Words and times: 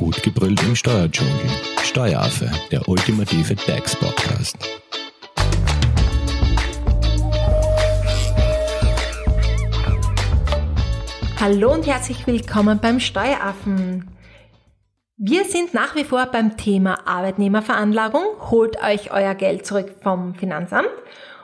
Gut 0.00 0.22
gebrüllt 0.22 0.62
im 0.62 0.74
Steuerdschungel. 0.74 1.34
Steueraffe, 1.82 2.50
der 2.70 2.88
ultimative 2.88 3.54
DAX-Podcast. 3.54 4.56
Hallo 11.38 11.74
und 11.74 11.86
herzlich 11.86 12.26
willkommen 12.26 12.78
beim 12.80 12.98
Steueraffen. 12.98 14.08
Wir 15.18 15.44
sind 15.44 15.74
nach 15.74 15.94
wie 15.94 16.04
vor 16.04 16.24
beim 16.32 16.56
Thema 16.56 17.06
Arbeitnehmerveranlagung. 17.06 18.22
Holt 18.50 18.82
euch 18.82 19.12
euer 19.12 19.34
Geld 19.34 19.66
zurück 19.66 19.96
vom 20.02 20.34
Finanzamt. 20.34 20.88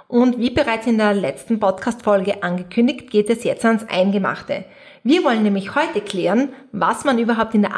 Und 0.09 0.39
wie 0.39 0.51
bereits 0.51 0.87
in 0.87 0.97
der 0.97 1.13
letzten 1.13 1.61
Podcast-Folge 1.61 2.43
angekündigt, 2.43 3.11
geht 3.11 3.29
es 3.29 3.45
jetzt 3.45 3.67
ans 3.67 3.85
Eingemachte. 3.87 4.65
Wir 5.03 5.23
wollen 5.25 5.43
nämlich 5.43 5.75
heute 5.75 6.01
klären, 6.01 6.55
was 6.73 7.05
man 7.05 7.19
überhaupt 7.19 7.55
in 7.55 7.61
der 7.61 7.77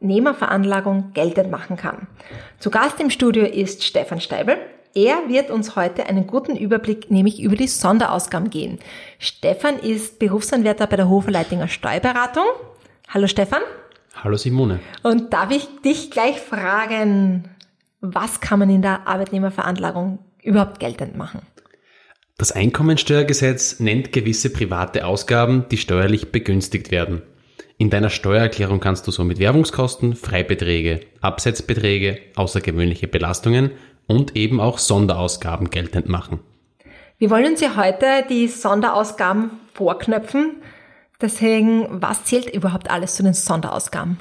Arbeitnehmerveranlagung 0.00 1.12
geltend 1.12 1.50
machen 1.50 1.76
kann. 1.76 2.06
Zu 2.58 2.70
Gast 2.70 3.00
im 3.00 3.10
Studio 3.10 3.44
ist 3.44 3.84
Stefan 3.84 4.20
Steibel. 4.20 4.56
Er 4.94 5.28
wird 5.28 5.50
uns 5.50 5.76
heute 5.76 6.06
einen 6.06 6.26
guten 6.26 6.56
Überblick 6.56 7.10
nämlich 7.10 7.40
über 7.40 7.54
die 7.54 7.68
Sonderausgaben 7.68 8.50
geben. 8.50 8.78
Stefan 9.18 9.78
ist 9.78 10.18
Berufsanwärter 10.18 10.86
bei 10.86 10.96
der 10.96 11.08
Hoferleitinger 11.08 11.68
Steuerberatung. 11.68 12.44
Hallo 13.08 13.26
Stefan. 13.26 13.62
Hallo 14.14 14.36
Simone. 14.36 14.80
Und 15.02 15.32
darf 15.32 15.50
ich 15.50 15.68
dich 15.84 16.10
gleich 16.10 16.40
fragen, 16.40 17.44
was 18.00 18.40
kann 18.40 18.58
man 18.58 18.70
in 18.70 18.82
der 18.82 19.06
Arbeitnehmerveranlagung 19.06 20.18
überhaupt 20.42 20.80
geltend 20.80 21.16
machen? 21.16 21.42
Das 22.38 22.52
Einkommensteuergesetz 22.52 23.80
nennt 23.80 24.12
gewisse 24.12 24.50
private 24.50 25.04
Ausgaben, 25.04 25.66
die 25.70 25.76
steuerlich 25.76 26.32
begünstigt 26.32 26.90
werden. 26.90 27.22
In 27.80 27.88
deiner 27.88 28.10
Steuererklärung 28.10 28.78
kannst 28.78 29.06
du 29.06 29.10
somit 29.10 29.38
Werbungskosten, 29.38 30.14
Freibeträge, 30.14 31.00
Absetzbeträge, 31.22 32.18
außergewöhnliche 32.36 33.08
Belastungen 33.08 33.70
und 34.06 34.36
eben 34.36 34.60
auch 34.60 34.76
Sonderausgaben 34.76 35.70
geltend 35.70 36.06
machen. 36.06 36.40
Wir 37.16 37.30
wollen 37.30 37.46
uns 37.46 37.62
ja 37.62 37.76
heute 37.76 38.26
die 38.28 38.48
Sonderausgaben 38.48 39.52
vorknöpfen. 39.72 40.56
Deswegen, 41.22 41.86
was 41.88 42.24
zählt 42.24 42.54
überhaupt 42.54 42.90
alles 42.90 43.14
zu 43.14 43.22
den 43.22 43.32
Sonderausgaben? 43.32 44.20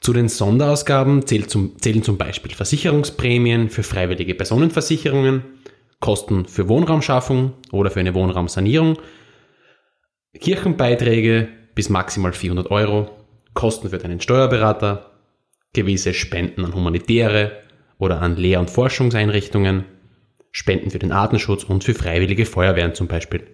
Zu 0.00 0.12
den 0.12 0.28
Sonderausgaben 0.28 1.24
zum, 1.46 1.78
zählen 1.78 2.02
zum 2.02 2.18
Beispiel 2.18 2.50
Versicherungsprämien 2.50 3.70
für 3.70 3.84
freiwillige 3.84 4.34
Personenversicherungen, 4.34 5.44
Kosten 6.00 6.44
für 6.44 6.68
Wohnraumschaffung 6.68 7.52
oder 7.70 7.92
für 7.92 8.00
eine 8.00 8.14
Wohnraumsanierung, 8.14 8.98
Kirchenbeiträge 10.40 11.59
bis 11.74 11.88
maximal 11.88 12.32
400 12.32 12.70
Euro, 12.70 13.10
Kosten 13.54 13.90
für 13.90 13.98
deinen 13.98 14.20
Steuerberater, 14.20 15.10
gewisse 15.72 16.14
Spenden 16.14 16.64
an 16.64 16.74
humanitäre 16.74 17.52
oder 17.98 18.22
an 18.22 18.36
Lehr- 18.36 18.60
und 18.60 18.70
Forschungseinrichtungen, 18.70 19.84
Spenden 20.52 20.90
für 20.90 20.98
den 20.98 21.12
Artenschutz 21.12 21.64
und 21.64 21.84
für 21.84 21.94
freiwillige 21.94 22.46
Feuerwehren 22.46 22.94
zum 22.94 23.06
Beispiel. 23.06 23.46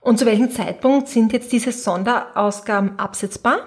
Und 0.00 0.18
zu 0.18 0.24
welchem 0.24 0.50
Zeitpunkt 0.50 1.08
sind 1.08 1.32
jetzt 1.32 1.52
diese 1.52 1.72
Sonderausgaben 1.72 2.98
absetzbar? 2.98 3.58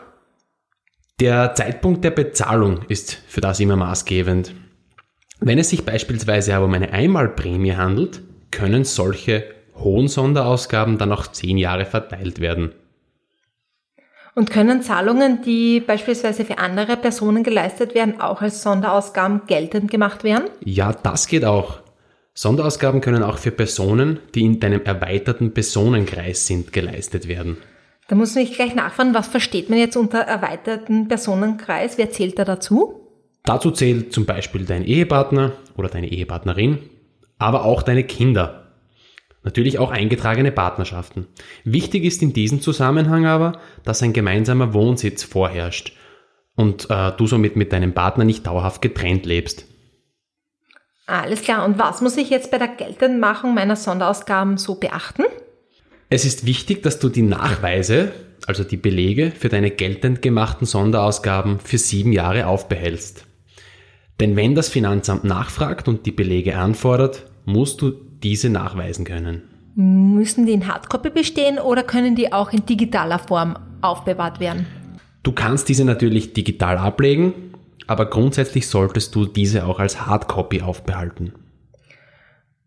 Der 1.20 1.54
Zeitpunkt 1.54 2.04
der 2.04 2.12
Bezahlung 2.12 2.84
ist 2.88 3.14
für 3.28 3.42
das 3.42 3.60
immer 3.60 3.76
maßgebend. 3.76 4.56
Wenn 5.40 5.60
es 5.60 5.70
sich 5.70 5.86
beispielsweise 5.86 6.56
aber 6.56 6.66
um 6.66 6.74
eine 6.74 6.92
Einmalprämie 6.92 7.76
handelt, 7.76 8.24
können 8.50 8.84
solche 8.84 9.46
hohen 9.76 10.08
Sonderausgaben 10.08 10.98
dann 10.98 11.12
auch 11.12 11.28
zehn 11.28 11.58
Jahre 11.58 11.86
verteilt 11.86 12.40
werden. 12.40 12.74
Und 14.36 14.50
können 14.50 14.82
Zahlungen, 14.82 15.44
die 15.44 15.80
beispielsweise 15.80 16.44
für 16.44 16.58
andere 16.58 16.98
Personen 16.98 17.44
geleistet 17.44 17.94
werden, 17.94 18.20
auch 18.20 18.42
als 18.42 18.64
Sonderausgaben 18.64 19.42
geltend 19.46 19.92
gemacht 19.92 20.24
werden? 20.24 20.46
Ja, 20.64 20.92
das 20.92 21.28
geht 21.28 21.46
auch. 21.46 21.80
Sonderausgaben 22.34 23.00
können 23.00 23.22
auch 23.22 23.38
für 23.38 23.52
Personen, 23.52 24.20
die 24.34 24.42
in 24.42 24.60
deinem 24.60 24.82
erweiterten 24.84 25.54
Personenkreis 25.54 26.48
sind, 26.48 26.74
geleistet 26.74 27.28
werden. 27.28 27.58
Da 28.08 28.16
muss 28.16 28.36
ich 28.36 28.54
gleich 28.54 28.74
nachfragen, 28.74 29.14
was 29.14 29.28
versteht 29.28 29.70
man 29.70 29.78
jetzt 29.78 29.96
unter 29.96 30.20
erweiterten 30.20 31.08
Personenkreis? 31.08 32.00
Wer 32.00 32.10
zählt 32.10 32.40
da 32.40 32.44
dazu? 32.44 33.08
Dazu 33.44 33.70
zählt 33.70 34.14
zum 34.14 34.26
Beispiel 34.26 34.66
dein 34.66 34.84
Ehepartner 34.84 35.52
oder 35.78 35.90
deine 35.90 36.12
Ehepartnerin, 36.12 36.80
aber 37.38 37.66
auch 37.66 37.84
deine 37.84 38.04
Kinder. 38.04 38.63
Natürlich 39.44 39.78
auch 39.78 39.92
eingetragene 39.92 40.52
Partnerschaften. 40.52 41.28
Wichtig 41.66 42.06
ist 42.06 42.22
in 42.22 42.34
diesem 42.34 42.62
Zusammenhang 42.62 43.26
aber, 43.26 43.60
dass 43.84 44.02
ein 44.02 44.14
gemeinsamer 44.14 44.74
Wohnsitz 44.74 45.24
vorherrscht 45.24 45.94
und 46.56 46.90
äh, 46.90 47.12
du 47.18 47.28
somit 47.28 47.56
mit 47.56 47.74
deinem 47.74 47.94
Partner 47.94 48.24
nicht 48.24 48.48
dauerhaft 48.48 48.82
getrennt 48.82 49.26
lebst. 49.26 49.66
Alles 51.06 51.42
klar. 51.42 51.66
Und 51.66 51.78
was 51.78 52.02
muss 52.02 52.16
ich 52.16 52.30
jetzt 52.30 52.52
bei 52.52 52.58
der 52.58 52.70
Geltendmachung 52.70 53.54
meiner 53.54 53.76
Sonderausgaben 53.76 54.58
so 54.58 54.76
beachten? 54.76 55.24
Es 56.10 56.26
ist 56.26 56.46
wichtig, 56.46 56.84
dass 56.84 57.00
du 57.00 57.10
die 57.10 57.24
Nachweise, 57.24 58.14
also 58.48 58.64
die 58.64 58.78
Belege 58.78 59.32
für 59.32 59.50
deine 59.50 59.72
geltend 59.72 60.22
gemachten 60.22 60.66
Sonderausgaben 60.66 61.60
für 61.60 61.78
sieben 61.78 62.14
Jahre 62.14 62.48
aufbehältst. 62.48 63.26
Denn 64.20 64.36
wenn 64.36 64.56
das 64.56 64.70
Finanzamt 64.70 65.24
nachfragt 65.24 65.88
und 65.88 66.06
die 66.06 66.12
Belege 66.12 66.56
anfordert, 66.58 67.26
musst 67.46 67.82
du 67.82 67.94
diese 68.24 68.50
nachweisen 68.50 69.06
können. 69.06 69.44
Müssen 69.76 70.46
die 70.46 70.54
in 70.54 70.68
Hardcopy 70.68 71.10
bestehen 71.10 71.60
oder 71.60 71.84
können 71.84 72.16
die 72.16 72.32
auch 72.32 72.52
in 72.52 72.66
digitaler 72.66 73.20
Form 73.20 73.58
aufbewahrt 73.82 74.40
werden? 74.40 74.66
Du 75.24 75.32
kannst 75.32 75.70
diese 75.70 75.86
natürlich 75.86 76.34
digital 76.34 76.78
ablegen, 76.78 77.34
aber 77.88 78.10
grundsätzlich 78.10 78.68
solltest 78.68 79.16
du 79.16 79.26
diese 79.26 79.66
auch 79.66 79.80
als 79.80 80.06
Hardcopy 80.06 80.62
aufbehalten. 80.62 81.34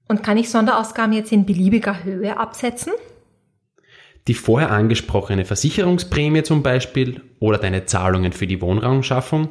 Und 0.09 0.23
kann 0.23 0.37
ich 0.37 0.51
Sonderausgaben 0.51 1.13
jetzt 1.13 1.33
in 1.33 1.47
beliebiger 1.47 2.05
Höhe 2.05 2.39
absetzen? 2.39 2.93
Die 4.29 4.35
vorher 4.35 4.73
angesprochene 4.73 5.45
Versicherungsprämie 5.45 6.43
zum 6.43 6.63
Beispiel 6.63 7.23
oder 7.39 7.59
deine 7.59 7.87
Zahlungen 7.87 8.33
für 8.33 8.47
die 8.47 8.61
Wohnraumschaffung 8.61 9.51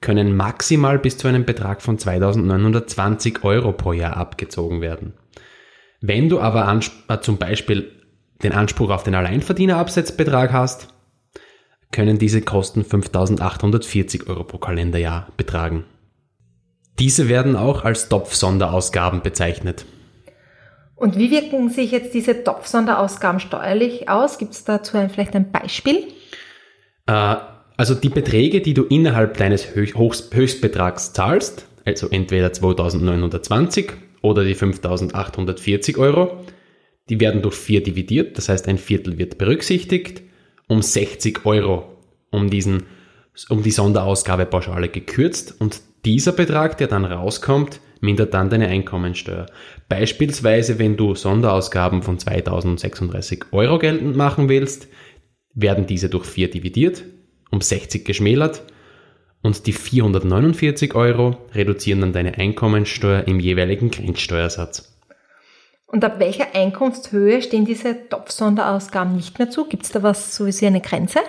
können 0.00 0.36
maximal 0.36 0.98
bis 0.98 1.16
zu 1.16 1.28
einem 1.28 1.44
Betrag 1.44 1.82
von 1.82 1.98
2920 1.98 3.44
Euro 3.44 3.72
pro 3.72 3.92
Jahr 3.92 4.16
abgezogen 4.16 4.80
werden. 4.80 5.14
Wenn 6.00 6.28
du 6.28 6.40
aber 6.40 6.80
äh, 7.08 7.20
zum 7.20 7.38
Beispiel 7.38 7.92
den 8.42 8.52
Anspruch 8.52 8.90
auf 8.90 9.02
den 9.02 9.14
Alleinverdienerabsetzbetrag 9.14 10.52
hast, 10.52 10.88
können 11.90 12.18
diese 12.18 12.42
Kosten 12.42 12.84
5840 12.84 14.28
Euro 14.28 14.44
pro 14.44 14.58
Kalenderjahr 14.58 15.28
betragen. 15.36 15.84
Diese 16.98 17.28
werden 17.28 17.56
auch 17.56 17.84
als 17.84 18.08
Topf-Sonderausgaben 18.08 19.22
bezeichnet. 19.22 19.84
Und 20.94 21.18
wie 21.18 21.30
wirken 21.30 21.68
sich 21.68 21.90
jetzt 21.90 22.14
diese 22.14 22.42
Topf-Sonderausgaben 22.42 23.38
steuerlich 23.38 24.08
aus? 24.08 24.38
Gibt 24.38 24.52
es 24.52 24.64
dazu 24.64 24.96
ein, 24.96 25.10
vielleicht 25.10 25.34
ein 25.34 25.50
Beispiel? 25.50 26.08
Äh, 27.06 27.36
also 27.76 27.94
die 27.94 28.08
Beträge, 28.08 28.62
die 28.62 28.72
du 28.72 28.84
innerhalb 28.84 29.36
deines 29.36 29.74
Höchstbetrags 29.74 31.12
zahlst, 31.12 31.66
also 31.84 32.08
entweder 32.08 32.52
2920 32.52 33.92
oder 34.26 34.44
die 34.44 34.54
5840 34.54 35.98
Euro, 35.98 36.44
die 37.08 37.20
werden 37.20 37.42
durch 37.42 37.54
vier 37.54 37.82
dividiert, 37.82 38.36
das 38.36 38.48
heißt 38.48 38.68
ein 38.68 38.78
Viertel 38.78 39.18
wird 39.18 39.38
berücksichtigt, 39.38 40.22
um 40.66 40.82
60 40.82 41.46
Euro 41.46 41.96
um, 42.30 42.50
diesen, 42.50 42.82
um 43.48 43.62
die 43.62 43.70
Sonderausgabepauschale 43.70 44.88
gekürzt. 44.88 45.54
Und 45.60 45.80
dieser 46.04 46.32
Betrag, 46.32 46.76
der 46.78 46.88
dann 46.88 47.04
rauskommt, 47.04 47.80
mindert 48.00 48.34
dann 48.34 48.50
deine 48.50 48.66
Einkommensteuer. 48.66 49.46
Beispielsweise, 49.88 50.80
wenn 50.80 50.96
du 50.96 51.14
Sonderausgaben 51.14 52.02
von 52.02 52.18
2036 52.18 53.44
Euro 53.52 53.78
geltend 53.78 54.16
machen 54.16 54.48
willst, 54.48 54.88
werden 55.54 55.86
diese 55.86 56.08
durch 56.08 56.26
4 56.26 56.50
dividiert, 56.50 57.04
um 57.50 57.60
60 57.60 58.04
geschmälert 58.04 58.62
und 59.46 59.66
die 59.66 59.72
449 59.72 60.94
Euro 60.94 61.36
reduzieren 61.54 62.00
dann 62.00 62.12
deine 62.12 62.36
Einkommensteuer 62.36 63.26
im 63.26 63.40
jeweiligen 63.40 63.90
Grenzsteuersatz. 63.90 64.92
Und 65.86 66.04
ab 66.04 66.18
welcher 66.18 66.54
Einkunftshöhe 66.54 67.40
stehen 67.40 67.64
diese 67.64 68.08
Topf-Sonderausgaben 68.08 69.14
nicht 69.14 69.38
mehr 69.38 69.48
zu? 69.48 69.66
Gibt 69.66 69.84
es 69.84 69.92
da 69.92 70.02
was, 70.02 70.34
so 70.34 70.46
wie 70.46 70.66
eine 70.66 70.80
Grenze? 70.80 71.20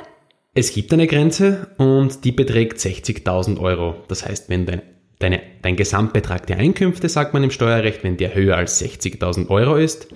Es 0.55 0.73
gibt 0.73 0.91
eine 0.91 1.05
Grenze 1.05 1.67
und 1.77 2.25
die 2.25 2.31
beträgt 2.31 2.79
60.000 2.79 3.61
Euro. 3.61 3.95
Das 4.07 4.25
heißt, 4.25 4.49
wenn 4.49 4.65
dein, 4.65 4.81
deine, 5.19 5.41
dein 5.61 5.75
Gesamtbetrag 5.75 6.47
der 6.47 6.57
Einkünfte, 6.57 7.07
sagt 7.07 7.35
man 7.35 7.43
im 7.43 7.51
Steuerrecht, 7.51 8.03
wenn 8.03 8.17
der 8.17 8.33
höher 8.33 8.57
als 8.57 8.81
60.000 8.81 9.49
Euro 9.49 9.75
ist, 9.75 10.07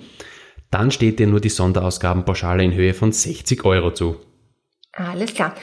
dann 0.72 0.90
steht 0.90 1.20
dir 1.20 1.28
nur 1.28 1.40
die 1.40 1.48
Sonderausgabenpauschale 1.48 2.64
in 2.64 2.74
Höhe 2.74 2.94
von 2.94 3.12
60 3.12 3.64
Euro 3.64 3.92
zu. 3.92 4.16
Alles 4.92 5.32
klar. 5.32 5.54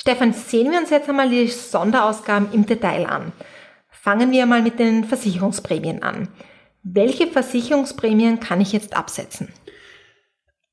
Stefan, 0.00 0.32
sehen 0.32 0.72
wir 0.72 0.78
uns 0.78 0.88
jetzt 0.88 1.10
einmal 1.10 1.28
die 1.28 1.46
Sonderausgaben 1.46 2.54
im 2.54 2.64
Detail 2.64 3.04
an. 3.04 3.32
Fangen 3.90 4.32
wir 4.32 4.46
mal 4.46 4.62
mit 4.62 4.78
den 4.78 5.04
Versicherungsprämien 5.04 6.02
an. 6.02 6.28
Welche 6.82 7.26
Versicherungsprämien 7.26 8.40
kann 8.40 8.62
ich 8.62 8.72
jetzt 8.72 8.96
absetzen? 8.96 9.48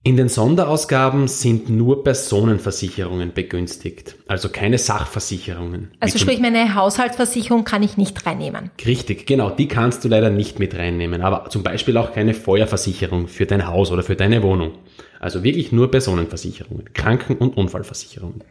In 0.05 0.15
den 0.15 0.29
Sonderausgaben 0.29 1.27
sind 1.27 1.69
nur 1.69 2.05
Personenversicherungen 2.05 3.33
begünstigt, 3.33 4.15
also 4.27 4.47
keine 4.47 4.77
Sachversicherungen. 4.77 5.91
Also 5.99 6.17
sprich, 6.19 6.39
meine 6.39 6.75
Haushaltsversicherung 6.75 7.65
kann 7.65 7.83
ich 7.83 7.97
nicht 7.97 8.25
reinnehmen. 8.25 8.71
Richtig, 8.85 9.27
genau, 9.27 9.49
die 9.49 9.67
kannst 9.67 10.05
du 10.05 10.07
leider 10.07 10.29
nicht 10.29 10.59
mit 10.59 10.73
reinnehmen, 10.73 11.21
aber 11.21 11.49
zum 11.49 11.63
Beispiel 11.63 11.97
auch 11.97 12.13
keine 12.13 12.33
Feuerversicherung 12.33 13.27
für 13.27 13.45
dein 13.45 13.67
Haus 13.67 13.91
oder 13.91 14.03
für 14.03 14.15
deine 14.15 14.41
Wohnung. 14.41 14.77
Also 15.19 15.43
wirklich 15.43 15.73
nur 15.73 15.91
Personenversicherungen, 15.91 16.93
Kranken- 16.93 17.35
und 17.35 17.57
Unfallversicherungen. 17.57 18.41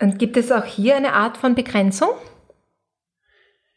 Und 0.00 0.18
gibt 0.18 0.36
es 0.36 0.52
auch 0.52 0.64
hier 0.64 0.96
eine 0.96 1.12
Art 1.12 1.36
von 1.36 1.54
Begrenzung? 1.54 2.10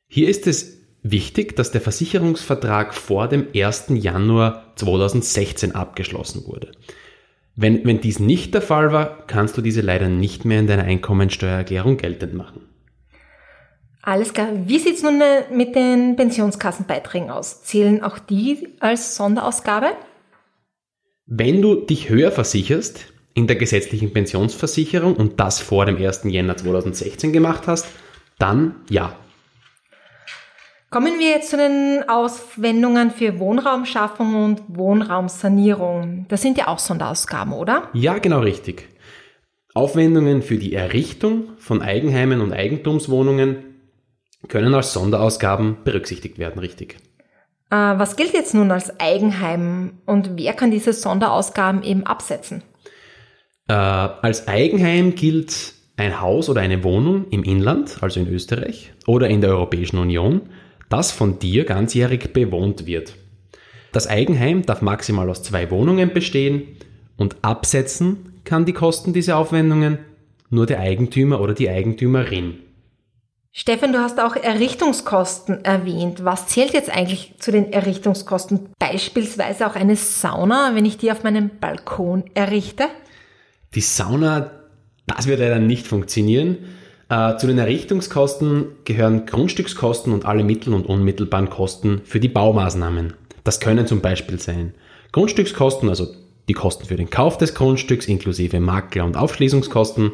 Hier 0.07 0.29
ist 0.29 0.45
es 0.45 0.77
wichtig, 1.03 1.55
dass 1.55 1.71
der 1.71 1.81
Versicherungsvertrag 1.81 2.93
vor 2.93 3.27
dem 3.27 3.47
1. 3.55 3.85
Januar 3.89 4.73
2016 4.75 5.73
abgeschlossen 5.73 6.45
wurde. 6.45 6.71
Wenn, 7.55 7.85
wenn 7.85 8.01
dies 8.01 8.19
nicht 8.19 8.53
der 8.53 8.61
Fall 8.61 8.91
war, 8.91 9.25
kannst 9.27 9.57
du 9.57 9.61
diese 9.61 9.81
leider 9.81 10.09
nicht 10.09 10.45
mehr 10.45 10.59
in 10.59 10.67
deiner 10.67 10.83
Einkommensteuererklärung 10.83 11.97
geltend 11.97 12.33
machen. 12.33 12.67
Alles 14.03 14.33
klar. 14.33 14.49
Wie 14.65 14.79
sieht 14.79 14.95
es 14.95 15.03
nun 15.03 15.21
äh, 15.21 15.43
mit 15.53 15.75
den 15.75 16.15
Pensionskassenbeiträgen 16.15 17.29
aus? 17.29 17.63
Zählen 17.63 18.03
auch 18.03 18.17
die 18.17 18.69
als 18.79 19.15
Sonderausgabe? 19.15 19.91
Wenn 21.27 21.61
du 21.61 21.75
dich 21.75 22.09
höher 22.09 22.31
versicherst 22.31 23.10
in 23.33 23.47
der 23.47 23.55
gesetzlichen 23.55 24.13
Pensionsversicherung 24.13 25.15
und 25.15 25.39
das 25.39 25.59
vor 25.59 25.85
dem 25.85 25.97
1. 25.97 26.21
Jänner 26.25 26.57
2016 26.57 27.31
gemacht 27.33 27.67
hast, 27.67 27.87
dann 28.37 28.75
ja, 28.89 29.15
Kommen 30.91 31.19
wir 31.19 31.29
jetzt 31.29 31.49
zu 31.49 31.55
den 31.55 32.03
Auswendungen 32.09 33.11
für 33.11 33.39
Wohnraumschaffung 33.39 34.35
und 34.35 34.61
Wohnraumsanierung. 34.67 36.25
Das 36.27 36.41
sind 36.41 36.57
ja 36.57 36.67
auch 36.67 36.79
Sonderausgaben, 36.79 37.53
oder? 37.53 37.87
Ja, 37.93 38.17
genau 38.17 38.41
richtig. 38.41 38.89
Aufwendungen 39.73 40.41
für 40.41 40.57
die 40.57 40.73
Errichtung 40.73 41.51
von 41.59 41.81
Eigenheimen 41.81 42.41
und 42.41 42.51
Eigentumswohnungen 42.51 43.63
können 44.49 44.73
als 44.73 44.91
Sonderausgaben 44.91 45.77
berücksichtigt 45.85 46.37
werden, 46.37 46.59
richtig. 46.59 46.97
Äh, 47.69 47.75
was 47.75 48.17
gilt 48.17 48.33
jetzt 48.33 48.53
nun 48.53 48.69
als 48.69 48.99
Eigenheim 48.99 49.93
und 50.05 50.31
wer 50.35 50.51
kann 50.51 50.71
diese 50.71 50.91
Sonderausgaben 50.91 51.83
eben 51.83 52.05
absetzen? 52.05 52.63
Äh, 53.67 53.73
als 53.73 54.47
Eigenheim 54.47 55.15
gilt 55.15 55.73
ein 55.97 56.19
Haus 56.19 56.49
oder 56.49 56.61
eine 56.61 56.83
Wohnung 56.83 57.27
im 57.29 57.43
Inland, 57.43 57.97
also 58.01 58.19
in 58.19 58.27
Österreich 58.27 58.93
oder 59.05 59.29
in 59.29 59.41
der 59.41 59.51
Europäischen 59.51 59.97
Union, 59.97 60.41
das 60.89 61.11
von 61.11 61.39
dir 61.39 61.63
ganzjährig 61.63 62.33
bewohnt 62.33 62.85
wird. 62.85 63.13
Das 63.91 64.07
Eigenheim 64.07 64.65
darf 64.65 64.81
maximal 64.81 65.29
aus 65.29 65.43
zwei 65.43 65.69
Wohnungen 65.69 66.13
bestehen 66.13 66.63
und 67.17 67.35
absetzen 67.41 68.41
kann 68.45 68.65
die 68.65 68.73
Kosten 68.73 69.13
dieser 69.13 69.37
Aufwendungen 69.37 69.99
nur 70.49 70.65
der 70.65 70.79
Eigentümer 70.79 71.39
oder 71.39 71.53
die 71.53 71.69
Eigentümerin. 71.69 72.59
Stefan, 73.53 73.91
du 73.91 73.99
hast 73.99 74.19
auch 74.19 74.37
Errichtungskosten 74.37 75.65
erwähnt. 75.65 76.23
Was 76.23 76.47
zählt 76.47 76.73
jetzt 76.73 76.89
eigentlich 76.89 77.33
zu 77.39 77.51
den 77.51 77.73
Errichtungskosten? 77.73 78.69
Beispielsweise 78.79 79.67
auch 79.67 79.75
eine 79.75 79.97
Sauna, 79.97 80.71
wenn 80.73 80.85
ich 80.85 80.97
die 80.97 81.11
auf 81.11 81.23
meinem 81.23 81.49
Balkon 81.59 82.23
errichte? 82.33 82.85
Die 83.73 83.81
Sauna, 83.81 84.51
das 85.07 85.27
wird 85.27 85.39
leider 85.39 85.59
nicht 85.59 85.87
funktionieren. 85.87 86.57
Äh, 87.09 87.37
zu 87.37 87.47
den 87.47 87.57
Errichtungskosten 87.57 88.65
gehören 88.83 89.25
Grundstückskosten 89.25 90.11
und 90.11 90.25
alle 90.25 90.43
mittel- 90.43 90.73
und 90.73 90.85
unmittelbaren 90.85 91.49
Kosten 91.49 92.01
für 92.03 92.19
die 92.19 92.27
Baumaßnahmen. 92.27 93.13
Das 93.43 93.59
können 93.59 93.87
zum 93.87 94.01
Beispiel 94.01 94.39
sein 94.39 94.73
Grundstückskosten, 95.13 95.87
also 95.87 96.07
die 96.49 96.53
Kosten 96.53 96.85
für 96.85 96.97
den 96.97 97.09
Kauf 97.09 97.37
des 97.37 97.53
Grundstücks 97.53 98.07
inklusive 98.07 98.59
Makler- 98.59 99.05
und 99.05 99.15
Aufschließungskosten, 99.15 100.11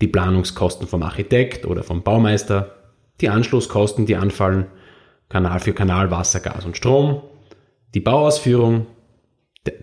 die 0.00 0.08
Planungskosten 0.08 0.86
vom 0.86 1.02
Architekt 1.02 1.66
oder 1.66 1.82
vom 1.82 2.02
Baumeister, 2.02 2.74
die 3.20 3.28
Anschlusskosten, 3.28 4.06
die 4.06 4.16
anfallen, 4.16 4.66
Kanal 5.28 5.60
für 5.60 5.74
Kanal, 5.74 6.10
Wasser, 6.10 6.40
Gas 6.40 6.64
und 6.64 6.76
Strom, 6.76 7.20
die 7.94 8.00
Bauausführung, 8.00 8.86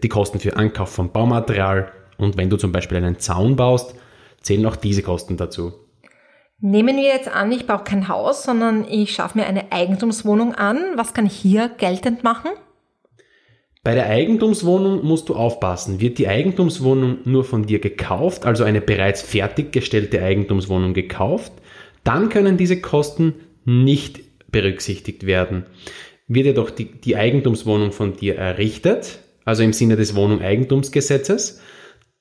die 0.02 0.10
Kosten 0.10 0.40
für 0.40 0.58
Ankauf 0.58 0.90
von 0.90 1.12
Baumaterial 1.12 1.92
und 2.18 2.38
wenn 2.38 2.50
du 2.50 2.58
zum 2.58 2.72
Beispiel 2.72 2.98
einen 2.98 3.20
Zaun 3.20 3.56
baust, 3.56 3.96
zählen 4.42 4.66
auch 4.66 4.76
diese 4.76 5.02
Kosten 5.02 5.38
dazu. 5.38 5.74
Nehmen 6.60 6.96
wir 6.96 7.04
jetzt 7.04 7.28
an, 7.28 7.52
ich 7.52 7.68
brauche 7.68 7.84
kein 7.84 8.08
Haus, 8.08 8.44
sondern 8.44 8.86
ich 8.90 9.12
schaffe 9.12 9.38
mir 9.38 9.46
eine 9.46 9.72
Eigentumswohnung 9.72 10.56
an. 10.56 10.78
Was 10.96 11.14
kann 11.14 11.26
ich 11.26 11.34
hier 11.34 11.70
geltend 11.70 12.24
machen? 12.24 12.52
Bei 13.84 13.94
der 13.94 14.08
Eigentumswohnung 14.08 15.06
musst 15.06 15.30
du 15.30 15.36
aufpassen. 15.36 16.00
Wird 16.00 16.18
die 16.18 16.28
Eigentumswohnung 16.28 17.20
nur 17.26 17.44
von 17.44 17.68
dir 17.68 17.80
gekauft, 17.80 18.46
also 18.46 18.64
eine 18.64 18.82
bereits 18.82 19.22
fertiggestellte 19.22 20.24
Eigentumswohnung 20.24 20.94
gekauft, 20.94 21.52
dann 22.04 22.30
können 22.30 22.58
diese 22.58 22.82
Kosten 22.82 23.36
nicht 23.66 24.22
berücksichtigt 24.52 25.26
werden. 25.28 25.66
Wird 26.28 26.48
jedoch 26.48 26.72
die, 26.72 26.86
die 26.86 27.16
Eigentumswohnung 27.16 27.92
von 27.92 28.16
dir 28.16 28.38
errichtet, 28.38 29.20
also 29.44 29.62
im 29.62 29.74
Sinne 29.74 29.98
des 29.98 30.16
Wohnungseigentumsgesetzes, 30.16 31.62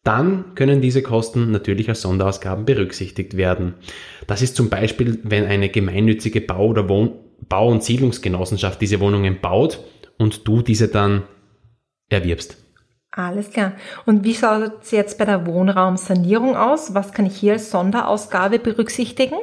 dann 0.04 0.54
können 0.54 0.82
diese 0.82 1.02
Kosten 1.02 1.50
natürlich 1.50 1.88
als 1.88 2.02
Sonderausgaben 2.02 2.66
berücksichtigt 2.66 3.36
werden. 3.36 3.74
Das 4.26 4.42
ist 4.42 4.54
zum 4.54 4.68
Beispiel, 4.68 5.18
wenn 5.24 5.46
eine 5.46 5.70
gemeinnützige 5.70 6.42
Bau- 6.42 6.68
oder 6.68 6.88
Wohn 6.88 7.12
Bau- 7.48 7.70
und 7.70 7.82
Siedlungsgenossenschaft 7.82 8.80
diese 8.80 9.00
Wohnungen 9.00 9.40
baut 9.40 9.80
und 10.18 10.46
du 10.46 10.62
diese 10.62 10.88
dann 10.88 11.24
erwirbst. 12.08 12.56
Alles 13.10 13.50
klar. 13.50 13.72
Und 14.06 14.24
wie 14.24 14.34
schaut 14.34 14.82
es 14.82 14.90
jetzt 14.90 15.18
bei 15.18 15.24
der 15.24 15.46
Wohnraumsanierung 15.46 16.56
aus? 16.56 16.94
Was 16.94 17.12
kann 17.12 17.26
ich 17.26 17.36
hier 17.36 17.54
als 17.54 17.70
Sonderausgabe 17.70 18.58
berücksichtigen? 18.58 19.36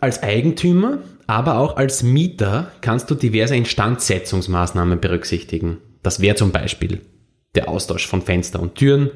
Als 0.00 0.22
Eigentümer, 0.22 0.98
aber 1.26 1.58
auch 1.58 1.76
als 1.76 2.02
Mieter 2.02 2.70
kannst 2.80 3.10
du 3.10 3.14
diverse 3.14 3.56
Instandsetzungsmaßnahmen 3.56 5.00
berücksichtigen. 5.00 5.78
Das 6.02 6.20
wäre 6.20 6.36
zum 6.36 6.52
Beispiel 6.52 7.00
der 7.54 7.68
Austausch 7.68 8.06
von 8.06 8.22
Fenster 8.22 8.60
und 8.60 8.76
Türen, 8.76 9.10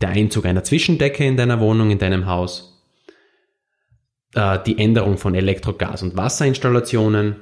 der 0.00 0.10
Einzug 0.10 0.46
einer 0.46 0.64
Zwischendecke 0.64 1.24
in 1.24 1.36
deiner 1.36 1.60
Wohnung, 1.60 1.90
in 1.90 1.98
deinem 1.98 2.26
Haus, 2.26 2.82
äh, 4.34 4.58
die 4.66 4.78
Änderung 4.78 5.18
von 5.18 5.34
Elektro-, 5.34 5.74
Gas- 5.74 6.02
und 6.02 6.16
Wasserinstallationen, 6.16 7.36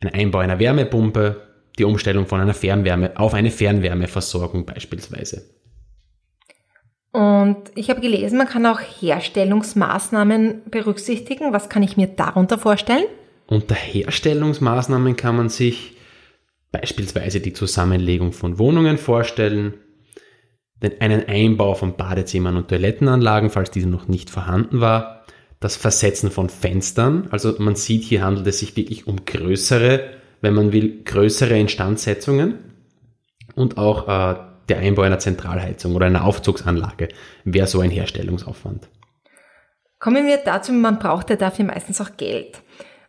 ein 0.00 0.14
Einbau 0.14 0.38
einer 0.38 0.58
Wärmepumpe, 0.58 1.46
die 1.78 1.84
Umstellung 1.84 2.26
von 2.26 2.40
einer 2.40 2.54
Fernwärme 2.54 3.16
auf 3.18 3.34
eine 3.34 3.50
Fernwärmeversorgung 3.50 4.66
beispielsweise. 4.66 5.42
Und 7.12 7.56
ich 7.74 7.90
habe 7.90 8.00
gelesen, 8.00 8.38
man 8.38 8.46
kann 8.46 8.66
auch 8.66 8.80
Herstellungsmaßnahmen 8.80 10.70
berücksichtigen. 10.70 11.52
Was 11.52 11.68
kann 11.68 11.82
ich 11.82 11.96
mir 11.96 12.06
darunter 12.06 12.56
vorstellen? 12.56 13.04
Unter 13.46 13.74
Herstellungsmaßnahmen 13.74 15.16
kann 15.16 15.36
man 15.36 15.48
sich 15.48 15.96
beispielsweise 16.72 17.40
die 17.40 17.52
Zusammenlegung 17.52 18.32
von 18.32 18.58
Wohnungen 18.58 18.98
vorstellen, 18.98 19.74
einen 21.00 21.28
Einbau 21.28 21.74
von 21.74 21.96
Badezimmern 21.96 22.56
und 22.56 22.68
Toilettenanlagen, 22.68 23.50
falls 23.50 23.70
diese 23.70 23.88
noch 23.88 24.08
nicht 24.08 24.30
vorhanden 24.30 24.80
war, 24.80 25.24
das 25.60 25.76
Versetzen 25.76 26.30
von 26.30 26.48
Fenstern, 26.48 27.28
also 27.30 27.54
man 27.58 27.76
sieht, 27.76 28.02
hier 28.02 28.24
handelt 28.24 28.46
es 28.46 28.60
sich 28.60 28.76
wirklich 28.76 29.06
um 29.06 29.26
größere, 29.26 30.08
wenn 30.40 30.54
man 30.54 30.72
will, 30.72 31.04
größere 31.04 31.58
Instandsetzungen 31.58 32.58
und 33.54 33.76
auch 33.76 34.08
äh, 34.08 34.36
der 34.70 34.78
Einbau 34.78 35.02
einer 35.02 35.18
Zentralheizung 35.18 35.94
oder 35.94 36.06
einer 36.06 36.24
Aufzugsanlage 36.24 37.08
wäre 37.44 37.66
so 37.66 37.80
ein 37.80 37.90
Herstellungsaufwand. 37.90 38.88
Kommen 39.98 40.26
wir 40.26 40.38
dazu, 40.38 40.72
man 40.72 40.98
braucht 40.98 41.28
ja 41.28 41.36
dafür 41.36 41.66
meistens 41.66 42.00
auch 42.00 42.16
Geld. 42.16 42.62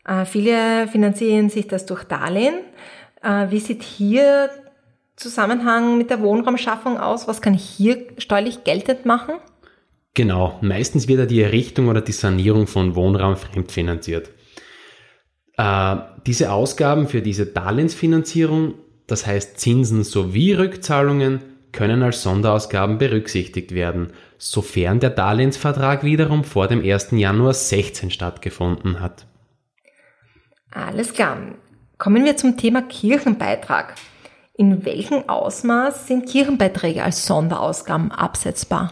Äh, 0.06 0.26
viele 0.26 0.90
finanzieren 0.90 1.50
sich 1.50 1.68
das 1.68 1.86
durch 1.86 2.04
Darlehen. 2.04 2.56
Äh, 3.24 3.52
wie 3.52 3.60
sieht 3.60 3.84
hier 3.84 4.50
Zusammenhang 5.16 5.98
mit 5.98 6.10
der 6.10 6.22
Wohnraumschaffung 6.22 6.98
aus? 6.98 7.28
Was 7.28 7.42
kann 7.42 7.54
ich 7.54 7.64
hier 7.64 8.08
steuerlich 8.18 8.64
geltend 8.64 9.06
machen? 9.06 9.36
Genau, 10.14 10.58
meistens 10.62 11.08
wird 11.08 11.20
ja 11.20 11.26
die 11.26 11.42
Errichtung 11.42 11.88
oder 11.88 12.02
die 12.02 12.12
Sanierung 12.12 12.68
von 12.68 12.96
Wohnraum 12.96 13.38
fremdfinanziert. 13.38 14.30
Äh, 15.58 15.96
diese 16.26 16.52
Ausgaben 16.52 17.08
für 17.08 17.22
diese 17.22 17.46
Darlehensfinanzierung, 17.46 18.74
das 19.08 19.26
heißt 19.26 19.60
Zinsen 19.60 20.04
sowie 20.04 20.54
Rückzahlungen, 20.54 21.42
können 21.72 22.04
als 22.04 22.24
Sonderausgaben 22.24 22.98
berücksichtigt 22.98 23.74
werden, 23.74 24.12
sofern 24.38 25.00
der 25.00 25.12
Darlehensvertrag 25.12 26.04
wiederum 26.04 26.44
vor 26.44 26.68
dem 26.68 26.84
1. 26.84 27.12
Januar 27.12 27.54
16 27.54 28.12
stattgefunden 28.12 29.00
hat. 29.00 29.26
Alles 30.72 31.14
klar. 31.14 31.38
Kommen 32.02 32.26
wir 32.26 32.36
zum 32.36 32.58
Thema 32.58 32.82
Kirchenbeitrag. 32.82 33.94
In 34.56 34.86
welchem 34.86 35.30
Ausmaß 35.30 36.08
sind 36.08 36.28
Kirchenbeiträge 36.28 37.04
als 37.04 37.28
Sonderausgaben 37.28 38.12
absetzbar? 38.12 38.92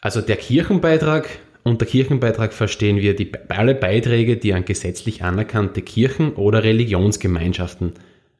Also 0.00 0.22
der 0.22 0.36
Kirchenbeitrag, 0.36 1.28
unter 1.64 1.84
Kirchenbeitrag 1.84 2.54
verstehen 2.54 2.96
wir 2.96 3.14
die, 3.14 3.30
alle 3.50 3.74
Beiträge, 3.74 4.38
die 4.38 4.54
an 4.54 4.64
gesetzlich 4.64 5.22
anerkannte 5.22 5.82
Kirchen 5.82 6.32
oder 6.32 6.64
Religionsgemeinschaften 6.64 7.92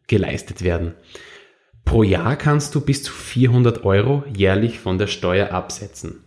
geleistet 0.07 0.63
werden. 0.63 0.95
Pro 1.85 2.03
Jahr 2.05 2.37
kannst 2.37 2.75
du 2.75 2.81
bis 2.81 3.03
zu 3.03 3.13
400 3.13 3.85
Euro 3.85 4.25
jährlich 4.35 4.79
von 4.79 4.97
der 4.97 5.09
Steuer 5.09 5.51
absetzen. 5.51 6.25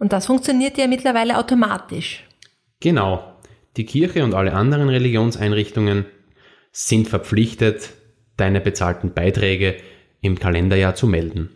Und 0.00 0.12
das 0.12 0.26
funktioniert 0.26 0.76
ja 0.76 0.88
mittlerweile 0.88 1.38
automatisch. 1.38 2.24
Genau. 2.80 3.36
Die 3.76 3.86
Kirche 3.86 4.24
und 4.24 4.34
alle 4.34 4.54
anderen 4.54 4.88
Religionseinrichtungen 4.88 6.04
sind 6.72 7.08
verpflichtet, 7.08 7.90
deine 8.36 8.60
bezahlten 8.60 9.12
Beiträge 9.12 9.76
im 10.22 10.38
Kalenderjahr 10.38 10.94
zu 10.94 11.06
melden. 11.06 11.50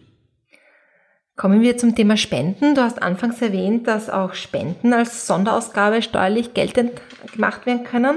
Kommen 1.37 1.61
wir 1.61 1.77
zum 1.77 1.95
Thema 1.95 2.17
Spenden. 2.17 2.75
Du 2.75 2.81
hast 2.81 3.03
anfangs 3.03 3.43
erwähnt, 3.43 3.87
dass 3.87 4.09
auch 4.09 4.35
Spenden 4.35 4.93
als 4.93 5.27
Sonderausgabe 5.27 6.01
steuerlich 6.01 6.55
geltend 6.55 6.93
gemacht 7.33 7.67
werden 7.67 7.85
können. 7.85 8.17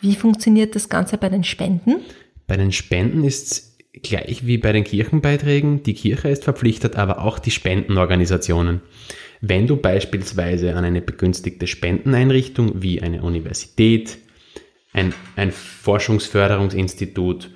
Wie 0.00 0.14
funktioniert 0.14 0.74
das 0.76 0.88
Ganze 0.88 1.18
bei 1.18 1.28
den 1.28 1.44
Spenden? 1.44 2.00
Bei 2.46 2.56
den 2.56 2.70
Spenden 2.70 3.24
ist 3.24 3.52
es 3.52 3.78
gleich 4.02 4.46
wie 4.46 4.58
bei 4.58 4.72
den 4.72 4.84
Kirchenbeiträgen. 4.84 5.82
Die 5.82 5.94
Kirche 5.94 6.28
ist 6.28 6.44
verpflichtet, 6.44 6.96
aber 6.96 7.22
auch 7.22 7.38
die 7.38 7.50
Spendenorganisationen. 7.50 8.80
Wenn 9.40 9.66
du 9.66 9.76
beispielsweise 9.76 10.74
an 10.76 10.84
eine 10.84 11.02
begünstigte 11.02 11.66
Spendeneinrichtung 11.66 12.80
wie 12.80 13.02
eine 13.02 13.22
Universität, 13.22 14.18
ein, 14.92 15.14
ein 15.36 15.52
Forschungsförderungsinstitut, 15.52 17.50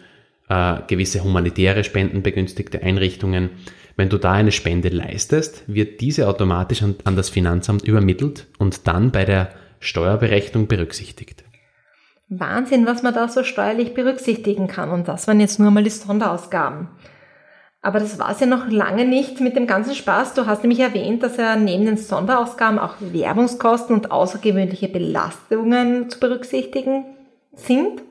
äh, 0.49 0.79
gewisse 0.87 1.23
humanitäre 1.23 1.85
spendenbegünstigte 1.85 2.83
Einrichtungen, 2.83 3.51
wenn 3.97 4.11
du 4.11 4.19
da 4.19 4.33
eine 4.33 4.53
Spende 4.53 4.91
leistest, 4.91 5.65
wird 5.67 6.01
diese 6.03 6.29
automatisch 6.29 6.83
an, 6.83 6.97
an 7.05 7.17
das 7.17 7.31
Finanzamt 7.31 7.83
übermittelt 7.83 8.47
und 8.59 8.87
dann 8.87 9.11
bei 9.11 9.25
der 9.25 9.51
Steuerberechnung 9.81 10.67
berücksichtigt. 10.67 11.45
Wahnsinn, 12.29 12.87
was 12.87 13.03
man 13.03 13.15
da 13.15 13.29
so 13.29 13.43
steuerlich 13.43 13.95
berücksichtigen 13.95 14.67
kann. 14.67 14.91
Und 14.91 15.09
das 15.09 15.29
waren 15.29 15.41
jetzt 15.41 15.59
nur 15.61 15.71
mal 15.71 15.85
die 15.85 15.91
Sonderausgaben. 15.91 16.89
Aber 17.81 18.01
das 18.01 18.19
war 18.19 18.33
es 18.33 18.41
ja 18.41 18.47
noch 18.47 18.69
lange 18.69 19.07
nicht 19.07 19.41
mit 19.41 19.55
dem 19.55 19.69
ganzen 19.69 19.95
Spaß. 19.95 20.35
Du 20.35 20.47
hast 20.47 20.63
nämlich 20.63 20.81
erwähnt, 20.81 21.23
dass 21.23 21.37
ja 21.37 21.57
neben 21.57 21.87
den 21.87 21.97
Sonderausgaben 21.97 22.81
auch 22.81 22.97
Werbungskosten 23.01 23.95
und 23.95 24.11
außergewöhnliche 24.11 24.89
Belastungen 24.89 26.11
zu 26.11 26.19
berücksichtigen 26.19 27.05
sind. 27.57 28.03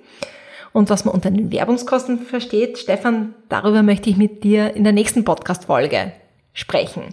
Und 0.73 0.89
was 0.89 1.05
man 1.05 1.13
unter 1.13 1.31
den 1.31 1.51
Werbungskosten 1.51 2.19
versteht, 2.19 2.77
Stefan, 2.77 3.33
darüber 3.47 3.81
möchte 3.81 4.09
ich 4.09 4.17
mit 4.17 4.43
dir 4.43 4.75
in 4.75 4.83
der 4.83 4.93
nächsten 4.93 5.23
Podcast-Folge 5.23 6.11
sprechen. 6.53 7.03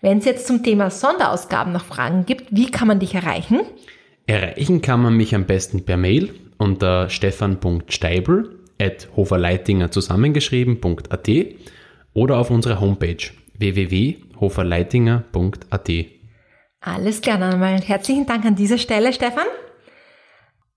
Wenn 0.00 0.18
es 0.18 0.24
jetzt 0.24 0.46
zum 0.46 0.62
Thema 0.62 0.90
Sonderausgaben 0.90 1.72
noch 1.72 1.84
Fragen 1.84 2.26
gibt, 2.26 2.46
wie 2.50 2.70
kann 2.70 2.88
man 2.88 3.00
dich 3.00 3.14
erreichen? 3.14 3.60
Erreichen 4.26 4.80
kann 4.80 5.02
man 5.02 5.16
mich 5.16 5.34
am 5.34 5.44
besten 5.44 5.84
per 5.84 5.96
Mail 5.96 6.34
unter 6.56 7.10
stefan.steibel 7.10 8.58
at 8.80 9.08
hoferleitinger 9.16 9.90
zusammengeschrieben.at 9.90 11.28
oder 12.14 12.38
auf 12.38 12.50
unserer 12.50 12.80
Homepage 12.80 13.18
www.hoferleitinger.at. 13.58 15.90
Alles 16.80 17.20
klar, 17.20 17.38
dann 17.38 17.60
mal 17.60 17.80
herzlichen 17.80 18.26
Dank 18.26 18.44
an 18.44 18.56
dieser 18.56 18.78
Stelle, 18.78 19.12
Stefan. 19.12 19.46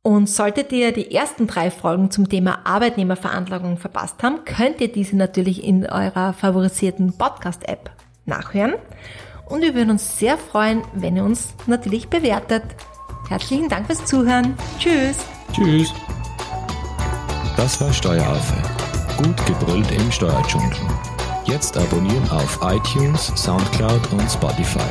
Und 0.08 0.30
solltet 0.30 0.72
ihr 0.72 0.94
die 0.94 1.14
ersten 1.14 1.48
drei 1.48 1.70
Folgen 1.70 2.12
zum 2.12 2.30
Thema 2.30 2.60
Arbeitnehmerveranlagung 2.64 3.76
verpasst 3.76 4.24
haben, 4.24 4.46
könnt 4.46 4.80
ihr 4.80 4.90
diese 4.90 5.18
natürlich 5.18 5.62
in 5.62 5.86
eurer 5.86 6.32
favorisierten 6.32 7.18
Podcast-App 7.18 7.90
nachhören. 8.26 8.76
Und 9.50 9.64
wir 9.64 9.76
würden 9.76 9.90
uns 9.90 10.18
sehr 10.18 10.38
freuen, 10.38 10.84
wenn 10.94 11.18
ihr 11.18 11.26
uns 11.26 11.54
natürlich 11.66 12.08
bewertet. 12.08 12.64
Herzlichen 13.28 13.68
Dank 13.68 13.88
fürs 13.88 14.06
Zuhören. 14.06 14.56
Tschüss. 14.80 15.18
Tschüss. 15.52 15.94
Das 17.58 17.82
war 17.82 17.92
Steueraffe. 17.92 18.56
Gut 19.18 19.46
gebrüllt 19.46 19.92
im 19.92 20.10
Steuerdschungel. 20.10 20.72
Jetzt 21.44 21.76
abonnieren 21.76 22.30
auf 22.30 22.60
iTunes, 22.62 23.34
Soundcloud 23.36 24.14
und 24.14 24.32
Spotify. 24.32 24.88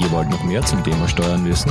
Ihr 0.00 0.10
wollt 0.10 0.30
noch 0.30 0.42
mehr 0.42 0.62
zum 0.62 0.82
Thema 0.82 1.06
Steuern 1.06 1.44
wissen? 1.44 1.70